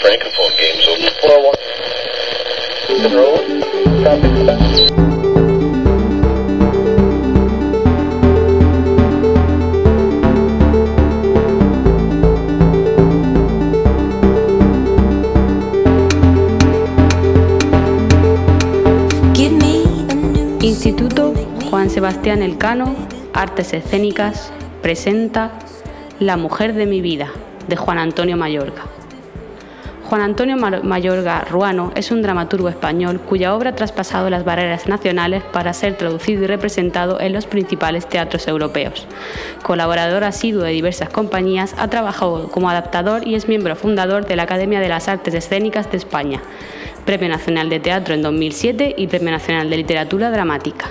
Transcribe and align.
Francophone 0.00 0.54
games 0.58 0.88
over. 0.88 1.10
Four 1.20 1.36
oh 1.38 1.42
one. 1.46 1.58
Roll. 3.14 3.38
Copy. 4.04 4.97
Sebastián 22.08 22.42
Elcano, 22.42 22.96
Artes 23.34 23.74
Escénicas, 23.74 24.50
presenta 24.80 25.50
La 26.18 26.38
mujer 26.38 26.72
de 26.72 26.86
mi 26.86 27.02
vida, 27.02 27.28
de 27.68 27.76
Juan 27.76 27.98
Antonio 27.98 28.34
Mayorga. 28.34 28.84
Juan 30.08 30.22
Antonio 30.22 30.56
Mayorga 30.56 31.42
Ruano 31.50 31.92
es 31.96 32.10
un 32.10 32.22
dramaturgo 32.22 32.70
español 32.70 33.20
cuya 33.20 33.54
obra 33.54 33.70
ha 33.70 33.74
traspasado 33.74 34.30
las 34.30 34.46
barreras 34.46 34.88
nacionales 34.88 35.42
para 35.52 35.74
ser 35.74 35.98
traducido 35.98 36.44
y 36.44 36.46
representado 36.46 37.20
en 37.20 37.34
los 37.34 37.44
principales 37.44 38.08
teatros 38.08 38.48
europeos. 38.48 39.06
Colaborador 39.62 40.24
asiduo 40.24 40.62
de 40.62 40.72
diversas 40.72 41.10
compañías, 41.10 41.74
ha 41.76 41.88
trabajado 41.88 42.48
como 42.50 42.70
adaptador 42.70 43.28
y 43.28 43.34
es 43.34 43.48
miembro 43.48 43.76
fundador 43.76 44.24
de 44.24 44.36
la 44.36 44.44
Academia 44.44 44.80
de 44.80 44.88
las 44.88 45.08
Artes 45.08 45.34
Escénicas 45.34 45.90
de 45.90 45.98
España, 45.98 46.40
Premio 47.04 47.28
Nacional 47.28 47.68
de 47.68 47.80
Teatro 47.80 48.14
en 48.14 48.22
2007 48.22 48.94
y 48.96 49.08
Premio 49.08 49.30
Nacional 49.30 49.68
de 49.68 49.76
Literatura 49.76 50.30
Dramática. 50.30 50.86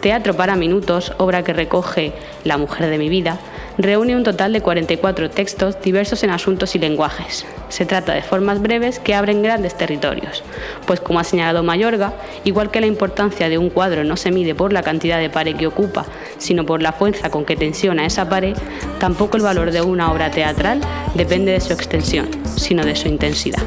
Teatro 0.00 0.34
para 0.34 0.56
Minutos, 0.56 1.12
obra 1.18 1.44
que 1.44 1.52
recoge 1.52 2.14
La 2.42 2.56
mujer 2.56 2.88
de 2.88 2.96
mi 2.96 3.10
vida, 3.10 3.38
reúne 3.76 4.16
un 4.16 4.24
total 4.24 4.54
de 4.54 4.62
44 4.62 5.28
textos 5.28 5.80
diversos 5.82 6.22
en 6.22 6.30
asuntos 6.30 6.74
y 6.74 6.78
lenguajes. 6.78 7.44
Se 7.68 7.84
trata 7.84 8.14
de 8.14 8.22
formas 8.22 8.62
breves 8.62 8.98
que 8.98 9.14
abren 9.14 9.42
grandes 9.42 9.76
territorios, 9.76 10.42
pues 10.86 11.00
como 11.00 11.20
ha 11.20 11.24
señalado 11.24 11.62
Mayorga, 11.62 12.14
igual 12.44 12.70
que 12.70 12.80
la 12.80 12.86
importancia 12.86 13.50
de 13.50 13.58
un 13.58 13.68
cuadro 13.68 14.02
no 14.02 14.16
se 14.16 14.30
mide 14.30 14.54
por 14.54 14.72
la 14.72 14.82
cantidad 14.82 15.18
de 15.18 15.28
pared 15.28 15.54
que 15.54 15.66
ocupa, 15.66 16.06
sino 16.38 16.64
por 16.64 16.80
la 16.80 16.92
fuerza 16.92 17.28
con 17.28 17.44
que 17.44 17.56
tensiona 17.56 18.06
esa 18.06 18.26
pared, 18.26 18.56
tampoco 18.98 19.36
el 19.36 19.42
valor 19.42 19.70
de 19.70 19.82
una 19.82 20.10
obra 20.10 20.30
teatral 20.30 20.80
depende 21.14 21.52
de 21.52 21.60
su 21.60 21.74
extensión, 21.74 22.28
sino 22.56 22.86
de 22.86 22.96
su 22.96 23.08
intensidad. 23.08 23.62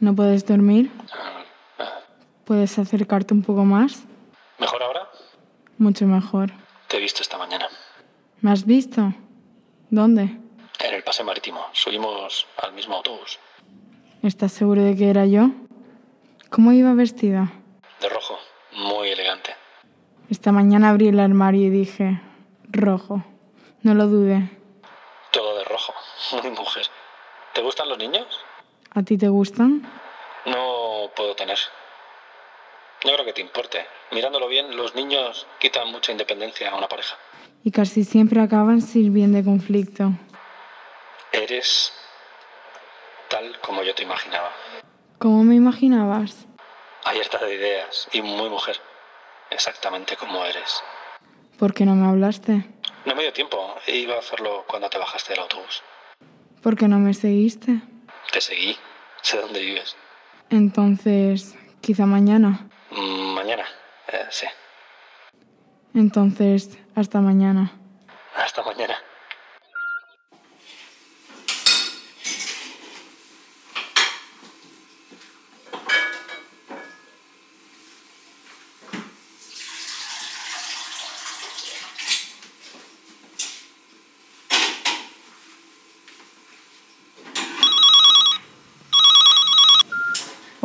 ¿No 0.00 0.14
puedes 0.14 0.46
dormir? 0.46 0.90
¿Puedes 2.44 2.78
acercarte 2.78 3.32
un 3.34 3.42
poco 3.42 3.64
más? 3.64 4.04
¿Mejor 4.58 4.82
ahora? 4.82 5.08
Mucho 5.78 6.06
mejor. 6.06 6.50
Te 6.88 6.96
he 6.96 7.00
visto 7.00 7.22
esta 7.22 7.38
mañana. 7.38 7.68
¿Me 8.40 8.50
has 8.50 8.66
visto? 8.66 9.14
¿Dónde? 9.90 10.22
En 10.22 10.94
el 10.94 11.04
pase 11.04 11.22
marítimo. 11.22 11.60
Subimos 11.72 12.46
al 12.62 12.72
mismo 12.72 12.96
autobús. 12.96 13.38
¿Estás 14.22 14.52
seguro 14.52 14.82
de 14.82 14.96
que 14.96 15.10
era 15.10 15.26
yo? 15.26 15.50
¿Cómo 16.50 16.72
iba 16.72 16.92
vestida? 16.94 17.52
De 18.00 18.08
rojo. 18.08 18.38
Muy 18.72 19.10
elegante. 19.10 19.54
Esta 20.30 20.52
mañana 20.52 20.90
abrí 20.90 21.08
el 21.08 21.20
armario 21.20 21.66
y 21.66 21.70
dije, 21.70 22.20
rojo. 22.68 23.24
No 23.82 23.94
lo 23.94 24.06
dudé. 24.08 24.50
Todo 25.30 25.58
de 25.58 25.64
rojo. 25.64 25.92
Muy 26.42 26.50
mujer. 26.50 26.86
¿Te 27.54 27.62
gustan 27.62 27.88
los 27.88 27.98
niños? 27.98 28.26
¿A 28.92 29.02
ti 29.04 29.16
te 29.16 29.28
gustan? 29.28 29.82
No 30.46 31.10
puedo 31.14 31.36
tener. 31.36 31.58
No 33.04 33.12
creo 33.12 33.24
que 33.24 33.32
te 33.32 33.40
importe. 33.40 33.86
Mirándolo 34.10 34.48
bien, 34.48 34.76
los 34.76 34.96
niños 34.96 35.46
quitan 35.60 35.92
mucha 35.92 36.10
independencia 36.10 36.70
a 36.70 36.76
una 36.76 36.88
pareja. 36.88 37.16
Y 37.62 37.70
casi 37.70 38.02
siempre 38.04 38.40
acaban 38.40 38.82
sirviendo 38.82 39.38
de 39.38 39.44
conflicto. 39.44 40.12
Eres 41.32 41.92
tal 43.28 43.60
como 43.60 43.84
yo 43.84 43.94
te 43.94 44.02
imaginaba. 44.02 44.50
¿Cómo 45.18 45.44
me 45.44 45.54
imaginabas? 45.54 46.46
Abierta 47.04 47.38
de 47.38 47.54
ideas 47.54 48.08
y 48.12 48.22
muy 48.22 48.50
mujer. 48.50 48.76
Exactamente 49.50 50.16
como 50.16 50.44
eres. 50.44 50.82
¿Por 51.58 51.74
qué 51.74 51.84
no 51.84 51.94
me 51.94 52.08
hablaste? 52.08 52.64
No 53.06 53.14
me 53.14 53.22
dio 53.22 53.32
tiempo. 53.32 53.76
Iba 53.86 54.16
a 54.16 54.18
hacerlo 54.18 54.64
cuando 54.66 54.90
te 54.90 54.98
bajaste 54.98 55.34
del 55.34 55.42
autobús. 55.42 55.82
¿Por 56.60 56.76
qué 56.76 56.88
no 56.88 56.98
me 56.98 57.14
seguiste? 57.14 57.80
Te 58.32 58.40
seguí. 58.40 58.76
Sé 59.22 59.38
dónde 59.40 59.60
vives. 59.60 59.96
Entonces, 60.50 61.56
quizá 61.80 62.06
mañana. 62.06 62.66
Mm, 62.90 63.34
Mañana. 63.34 63.64
Eh, 64.12 64.26
sí. 64.30 64.46
Entonces, 65.94 66.78
hasta 66.94 67.20
mañana. 67.20 67.72
Hasta 68.36 68.62
mañana. 68.62 68.96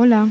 Hola, 0.06 0.28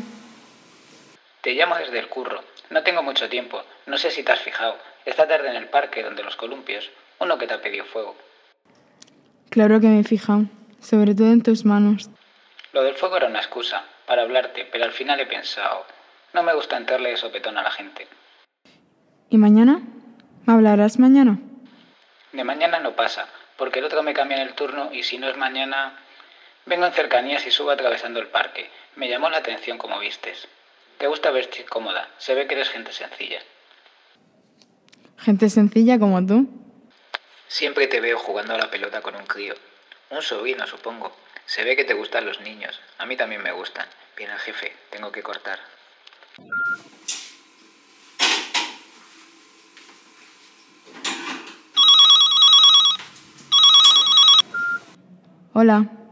Te 1.41 1.53
llamo 1.53 1.75
desde 1.75 1.99
el 1.99 2.09
curro. 2.09 2.45
No 2.71 2.85
tengo 2.85 3.03
mucho 3.03 3.29
tiempo. 3.29 3.61
No 3.87 3.99
sé 3.99 4.13
si 4.13 4.23
te 4.23 4.31
has 4.31 4.39
fijado. 4.39 4.77
Esta 5.05 5.27
tarde 5.27 5.49
en 5.49 5.57
el 5.57 5.67
parque, 5.67 6.05
donde 6.05 6.23
los 6.23 6.37
columpios, 6.37 6.89
uno 7.19 7.37
que 7.39 7.49
te 7.49 7.55
ha 7.55 7.61
pedido 7.61 7.85
fuego. 7.85 8.15
claro 9.51 9.81
que 9.81 9.89
me 9.89 9.99
he 9.99 10.05
fijado, 10.05 10.45
sobre 10.81 11.17
todo 11.17 11.33
en 11.33 11.43
tus 11.43 11.65
manos. 11.65 12.09
Lo 12.73 12.85
del 12.85 12.95
fuego 12.95 13.17
era 13.17 13.27
una 13.27 13.41
excusa, 13.41 13.83
para 14.07 14.23
hablarte, 14.23 14.65
pero 14.71 14.85
al 14.85 14.93
final 14.93 15.19
he 15.19 15.27
pensado... 15.27 15.85
No 16.35 16.45
me 16.45 16.55
gusta 16.55 16.77
entrarle 16.77 17.11
de 17.11 17.17
sopetón 17.17 17.59
a 17.59 17.65
la 17.65 17.73
gente. 17.73 18.07
¿Y 19.29 19.39
mañana? 19.39 19.81
¿Me 20.47 20.53
hablarás 20.53 21.01
mañana? 21.01 21.41
De 22.31 22.45
mañana 22.45 22.79
no 22.79 22.95
pasa, 22.95 23.27
porque 23.57 23.81
el 23.81 23.87
otro 23.87 24.05
me 24.05 24.15
cambia 24.15 24.37
en 24.37 24.47
el 24.47 24.55
turno 24.55 24.91
y 24.93 25.03
si 25.03 25.19
no 25.19 25.29
es 25.29 25.37
mañana... 25.37 25.99
Vengo 26.67 26.87
en 26.87 26.93
cercanías 26.93 27.47
y 27.47 27.51
subo 27.51 27.71
atravesando 27.71 28.21
el 28.21 28.29
parque. 28.29 28.71
Me 28.97 29.09
llamó 29.09 29.29
la 29.29 29.39
atención 29.39 29.77
como 29.77 29.99
vistes. 29.99 30.49
Te 30.99 31.07
gusta 31.07 31.31
vestir 31.31 31.67
cómoda. 31.67 32.09
Se 32.19 32.35
ve 32.35 32.47
que 32.47 32.55
eres 32.55 32.71
gente 32.71 32.93
sencilla. 32.93 33.41
Gente 35.19 35.51
sencilla 35.51 35.99
como 35.99 36.25
tú. 36.25 36.49
Siempre 37.49 37.87
te 37.87 38.01
veo 38.01 38.19
jugando 38.19 38.55
a 38.55 38.59
la 38.59 38.71
pelota 38.71 39.03
con 39.03 39.15
un 39.15 39.27
crío. 39.27 39.55
Un 40.11 40.23
sobrino, 40.23 40.67
supongo. 40.67 41.15
Se 41.45 41.65
ve 41.65 41.77
que 41.77 41.85
te 41.85 41.95
gustan 41.95 42.25
los 42.25 42.41
niños. 42.41 42.81
A 42.99 43.05
mí 43.05 43.17
también 43.17 43.43
me 43.43 43.53
gustan. 43.53 43.87
Viene 44.17 44.33
el 44.33 44.39
jefe. 44.39 44.73
Tengo 44.91 45.13
que 45.13 45.23
cortar. 45.23 45.59
Hola. 55.53 56.04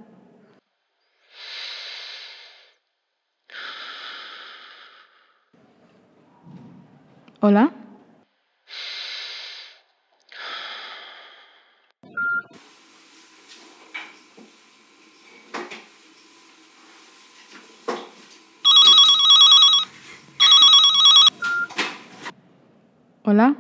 Hola. 7.45 7.73
Hola. 23.25 23.57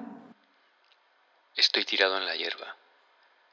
Estoy 1.56 1.84
tirado 1.84 2.18
en 2.18 2.26
la 2.26 2.36
hierba. 2.36 2.76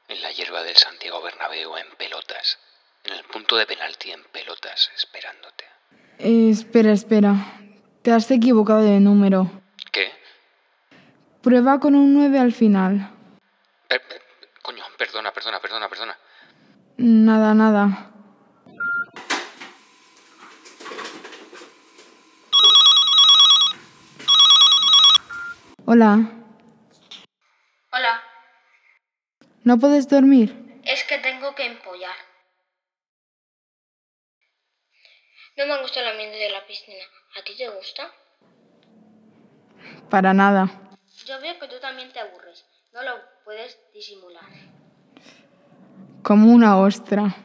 En 0.06 0.22
la 0.22 0.30
hierba 0.30 0.62
del 0.62 0.76
Santiago 0.76 1.20
Bernabéu 1.22 1.76
en 1.76 1.86
pelotas, 1.98 2.60
en 3.02 3.14
el 3.14 3.24
punto 3.24 3.56
de 3.56 3.66
penalti 3.66 4.12
en 4.12 4.22
pelotas, 4.32 4.92
esperándote. 4.96 5.64
Eh, 6.20 6.50
espera, 6.50 6.92
espera. 6.92 7.34
Te 8.02 8.12
has 8.12 8.30
equivocado 8.30 8.82
de 8.82 9.00
número. 9.00 9.59
Prueba 11.42 11.78
con 11.80 11.94
un 11.94 12.12
9 12.14 12.38
al 12.38 12.52
final. 12.52 13.10
Per- 13.88 14.02
per- 14.08 14.22
coño, 14.62 14.84
perdona, 14.98 15.32
perdona, 15.32 15.58
perdona, 15.60 15.88
perdona. 15.88 16.16
Nada, 16.98 17.54
nada. 17.54 18.06
Hola, 25.86 26.30
Hola, 27.92 28.22
¿no 29.64 29.78
puedes 29.78 30.08
dormir? 30.08 30.80
es 30.84 31.02
que 31.04 31.18
tengo 31.18 31.54
que 31.54 31.66
empollar. 31.66 32.14
No 35.56 35.66
me 35.66 35.80
gusta 35.82 36.00
el 36.00 36.08
ambiente 36.08 36.36
de 36.38 36.50
la 36.50 36.64
piscina. 36.66 37.04
¿A 37.38 37.42
ti 37.44 37.56
te 37.56 37.68
gusta? 37.68 38.10
Para 40.08 40.32
nada. 40.32 40.70
Yo 41.26 41.40
veo 41.40 41.58
que 41.58 41.68
tú 41.68 41.78
también 41.80 42.12
te 42.12 42.20
aburres. 42.20 42.64
No 42.92 43.02
lo 43.02 43.20
puedes 43.44 43.78
disimular. 43.92 44.44
Como 46.22 46.52
una 46.52 46.78
ostra. 46.78 47.36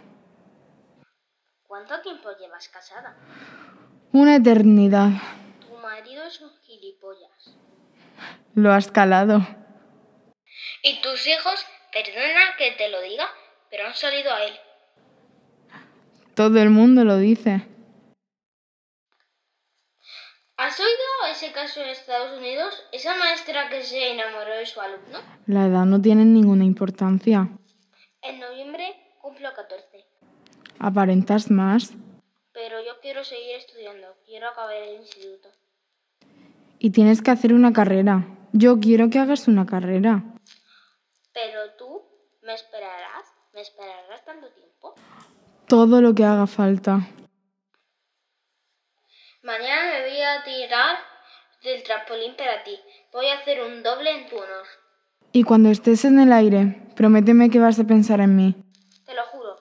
¿Cuánto 1.68 2.02
tiempo 2.02 2.30
llevas 2.40 2.70
casada? 2.70 3.16
Una 4.12 4.38
eternidad. 4.38 5.10
Tu 5.60 5.76
marido 5.78 6.24
es 6.24 6.40
un 6.42 6.52
gilipollas. 6.62 7.56
Lo 8.54 8.72
has 8.72 8.92
calado. 8.92 9.46
Y 10.82 11.02
tus 11.02 11.28
hijos, 11.28 11.66
perdona 11.92 12.56
que 12.58 12.72
te 12.72 12.90
lo 12.90 13.02
diga, 13.02 13.28
pero 13.70 13.88
han 13.88 13.96
salido 13.96 14.34
a 14.34 14.44
él. 14.46 14.54
Todo 16.36 16.62
el 16.62 16.70
mundo 16.70 17.04
lo 17.04 17.18
dice. 17.18 17.68
¿Has 20.58 20.80
oído 20.80 21.32
ese 21.32 21.52
caso 21.52 21.82
en 21.82 21.90
Estados 22.06 22.38
Unidos? 22.38 22.84
Esa 22.92 23.16
maestra 23.18 23.68
que 23.68 23.82
se 23.82 24.12
enamoró 24.12 24.54
de 24.54 24.68
su 24.68 24.80
alumno. 24.80 25.18
La 25.48 25.66
edad 25.66 25.86
no 25.86 26.00
tiene 26.00 26.24
ninguna 26.24 26.64
importancia. 26.64 27.50
En 28.22 28.40
noviembre 28.40 28.96
cumplo 29.20 29.52
14. 29.56 30.06
Aparentas 30.78 31.50
más 31.50 31.94
Pero 32.54 32.80
yo 32.86 33.00
quiero 33.02 33.24
seguir 33.24 33.56
estudiando. 33.56 34.08
Quiero 34.24 34.50
acabar 34.50 34.76
el 34.76 35.02
instituto. 35.02 35.50
y 36.78 36.92
tienes 36.92 37.24
que 37.24 37.32
hacer 37.32 37.54
una 37.54 37.74
carrera. 37.74 38.24
Yo 38.54 38.80
quiero 38.80 39.10
que 39.10 39.18
hagas 39.18 39.48
una 39.48 39.66
carrera. 39.66 40.24
Pero 41.34 41.72
tú, 41.80 42.04
¿me 42.44 42.54
esperarás? 42.54 43.34
¿Me 43.52 43.62
esperarás 43.62 44.24
tanto 44.24 44.48
tiempo? 44.52 44.94
Todo 45.68 46.02
lo 46.02 46.14
que 46.14 46.24
haga 46.24 46.46
falta. 46.46 47.00
Mañana 49.42 49.92
me 49.92 50.08
voy 50.08 50.22
a 50.22 50.44
tirar 50.44 50.98
del 51.66 51.84
trampolín 51.84 52.36
para 52.38 52.64
ti. 52.64 52.80
Voy 53.12 53.28
a 53.28 53.40
hacer 53.40 53.62
un 53.62 53.84
doble 53.84 54.10
en 54.12 54.30
tu 54.30 54.38
honor. 54.38 54.66
Y 55.32 55.44
cuando 55.44 55.70
estés 55.70 56.06
en 56.06 56.20
el 56.20 56.32
aire, 56.32 56.82
prométeme 56.96 57.50
que 57.50 57.60
vas 57.60 57.80
a 57.80 57.84
pensar 57.84 58.22
en 58.22 58.36
mí. 58.36 58.56
Te 59.06 59.14
lo 59.14 59.24
juro. 59.26 59.56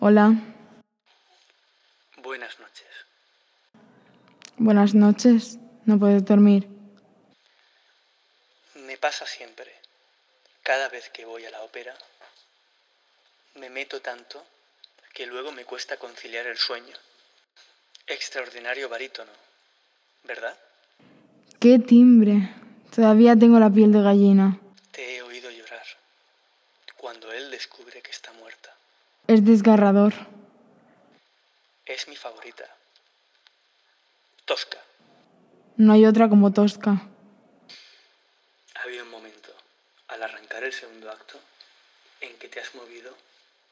Hola, 0.00 0.34
Buenas 2.22 2.58
noches. 2.60 2.86
buenas 4.58 4.94
noches. 4.94 5.58
¿No 5.86 5.98
puedes 5.98 6.24
dormir? 6.24 6.68
Pasa 9.18 9.34
siempre. 9.34 9.72
Cada 10.62 10.88
vez 10.90 11.10
que 11.10 11.24
voy 11.24 11.44
a 11.44 11.50
la 11.50 11.62
ópera, 11.62 11.92
me 13.56 13.68
meto 13.68 14.00
tanto 14.00 14.46
que 15.12 15.26
luego 15.26 15.50
me 15.50 15.64
cuesta 15.64 15.96
conciliar 15.96 16.46
el 16.46 16.56
sueño. 16.56 16.94
Extraordinario 18.06 18.88
barítono, 18.88 19.32
¿verdad? 20.22 20.56
¡Qué 21.58 21.80
timbre! 21.80 22.48
Todavía 22.94 23.34
tengo 23.34 23.58
la 23.58 23.68
piel 23.70 23.90
de 23.90 24.02
gallina. 24.02 24.60
Te 24.92 25.16
he 25.16 25.22
oído 25.22 25.50
llorar 25.50 25.86
cuando 26.96 27.32
él 27.32 27.50
descubre 27.50 28.00
que 28.00 28.12
está 28.12 28.32
muerta. 28.34 28.72
Es 29.26 29.44
desgarrador. 29.44 30.14
Es 31.86 32.06
mi 32.06 32.14
favorita. 32.14 32.72
Tosca. 34.44 34.78
No 35.76 35.94
hay 35.94 36.06
otra 36.06 36.28
como 36.28 36.52
Tosca. 36.52 37.02
Había 38.84 39.02
un 39.02 39.10
momento, 39.10 39.52
al 40.06 40.22
arrancar 40.22 40.57
el 40.68 40.74
segundo 40.74 41.10
acto, 41.10 41.40
en 42.20 42.38
que 42.38 42.48
te 42.48 42.60
has 42.60 42.74
movido 42.74 43.16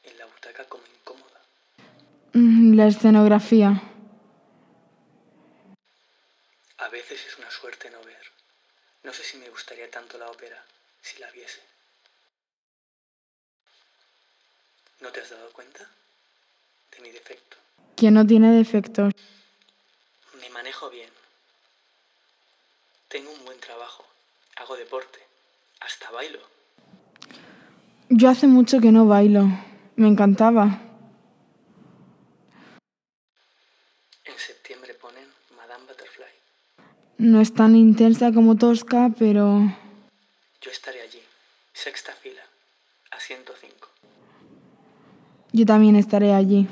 en 0.03 0.17
la 0.17 0.25
butaca 0.25 0.65
como 0.65 0.83
incómoda. 0.87 1.41
Mm, 2.33 2.75
La 2.75 2.87
escenografía. 2.87 3.81
A 6.79 6.87
veces 6.89 7.23
es 7.25 7.37
una 7.37 7.51
suerte 7.51 7.89
no 7.91 8.01
ver. 8.03 8.31
No 9.03 9.13
sé 9.13 9.23
si 9.23 9.37
me 9.37 9.49
gustaría 9.49 9.89
tanto 9.91 10.17
la 10.17 10.29
ópera 10.29 10.63
si 11.01 11.19
la 11.19 11.29
viese. 11.31 11.61
¿No 14.99 15.11
te 15.11 15.21
has 15.21 15.29
dado 15.29 15.51
cuenta 15.51 15.87
de 16.91 16.99
mi 17.01 17.11
defecto? 17.11 17.57
Quien 17.95 18.15
no 18.15 18.25
tiene 18.25 18.51
defectos. 18.51 19.13
Me 20.41 20.49
manejo 20.49 20.89
bien. 20.89 21.11
Tengo 23.07 23.31
un 23.31 23.45
buen 23.45 23.59
trabajo. 23.59 24.05
Hago 24.55 24.75
deporte. 24.75 25.19
Hasta 25.79 26.09
bailo. 26.11 26.56
Yo 28.09 28.29
hace 28.29 28.47
mucho 28.47 28.79
que 28.79 28.91
no 28.91 29.05
bailo. 29.05 29.47
Me 29.95 30.07
encantaba. 30.07 30.79
En 34.25 34.37
septiembre 34.37 34.93
ponen 34.93 35.25
Madame 35.57 35.83
Butterfly. 35.87 36.25
No 37.17 37.41
es 37.41 37.53
tan 37.53 37.75
intensa 37.75 38.31
como 38.31 38.55
Tosca, 38.55 39.11
pero 39.17 39.59
Yo 40.61 40.71
estaré 40.71 41.01
allí. 41.01 41.19
Sexta 41.73 42.13
fila. 42.13 42.41
Asiento 43.11 43.53
5. 43.59 43.87
yo 45.51 45.65
también 45.65 45.95
estaré 45.95 46.33
allí. 46.33 46.67